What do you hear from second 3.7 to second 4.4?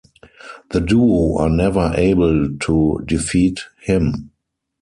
him.